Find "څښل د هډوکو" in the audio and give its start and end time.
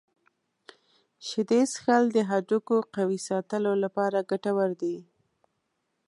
1.71-2.75